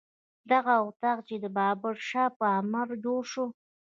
دغه 0.51 0.73
طاق 1.01 1.19
چې 1.27 1.35
د 1.43 1.45
بابر 1.57 1.95
شاه 2.09 2.29
په 2.39 2.45
امر 2.59 2.87
جوړ 3.03 3.21
شو. 3.31 3.45